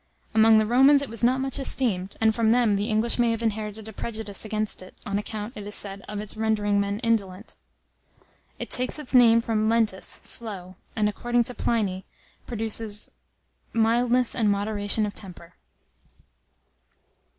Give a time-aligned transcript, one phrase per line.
[0.33, 3.43] Among the Romans it was not much esteemed, and from them the English may have
[3.43, 7.55] inherited a prejudice against it, on account, it is said, of its rendering men indolent.
[8.57, 12.03] It takes its name from lentus 'slow,' and, according to Pliny,
[12.47, 13.11] produces
[13.73, 15.53] mildness and moderation of temper.